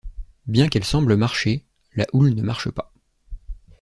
[0.47, 1.63] Bien qu’elle semble marcher,
[1.93, 2.91] la houle ne marche pas.